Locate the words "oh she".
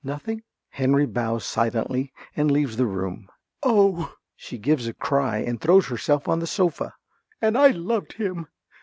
3.61-4.57